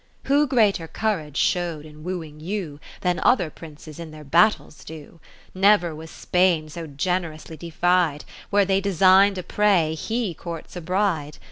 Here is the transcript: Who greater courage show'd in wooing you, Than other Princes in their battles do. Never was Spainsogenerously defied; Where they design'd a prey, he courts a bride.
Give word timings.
Who 0.23 0.47
greater 0.47 0.87
courage 0.87 1.37
show'd 1.37 1.85
in 1.85 2.03
wooing 2.03 2.39
you, 2.39 2.79
Than 3.01 3.19
other 3.21 3.51
Princes 3.51 3.99
in 3.99 4.09
their 4.09 4.23
battles 4.23 4.83
do. 4.83 5.19
Never 5.53 5.93
was 5.93 6.09
Spainsogenerously 6.09 7.59
defied; 7.59 8.25
Where 8.49 8.65
they 8.65 8.81
design'd 8.81 9.37
a 9.37 9.43
prey, 9.43 9.93
he 9.93 10.33
courts 10.33 10.75
a 10.75 10.81
bride. 10.81 11.37